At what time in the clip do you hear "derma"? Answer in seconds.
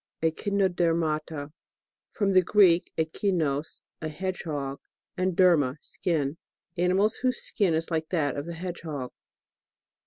5.37-5.77